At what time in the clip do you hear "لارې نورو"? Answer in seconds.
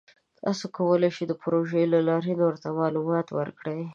2.07-2.61